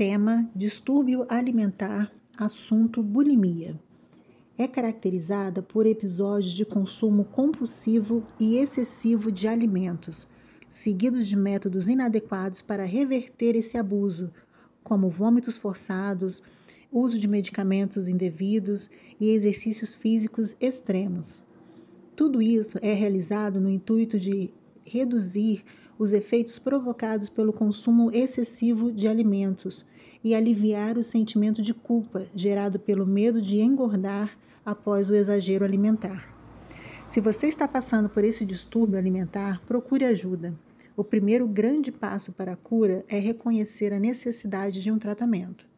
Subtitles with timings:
[0.00, 3.78] Tema: distúrbio alimentar, assunto bulimia.
[4.56, 10.26] É caracterizada por episódios de consumo compulsivo e excessivo de alimentos,
[10.70, 14.32] seguidos de métodos inadequados para reverter esse abuso,
[14.82, 16.42] como vômitos forçados,
[16.90, 18.88] uso de medicamentos indevidos
[19.20, 21.42] e exercícios físicos extremos.
[22.16, 24.50] Tudo isso é realizado no intuito de
[24.82, 25.62] reduzir
[26.00, 29.84] os efeitos provocados pelo consumo excessivo de alimentos
[30.24, 36.34] e aliviar o sentimento de culpa gerado pelo medo de engordar após o exagero alimentar.
[37.06, 40.58] Se você está passando por esse distúrbio alimentar, procure ajuda.
[40.96, 45.69] O primeiro grande passo para a cura é reconhecer a necessidade de um tratamento.